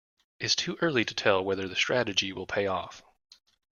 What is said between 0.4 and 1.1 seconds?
too early